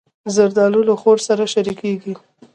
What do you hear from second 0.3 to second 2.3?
زردالو له خور سره شریکېږي.